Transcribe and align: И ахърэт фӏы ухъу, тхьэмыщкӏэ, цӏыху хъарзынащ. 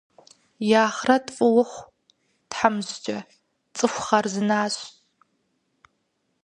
И 0.69 0.73
ахърэт 0.85 1.25
фӏы 1.35 1.47
ухъу, 1.61 1.85
тхьэмыщкӏэ, 2.49 3.17
цӏыху 3.75 4.03
хъарзынащ. 4.05 4.75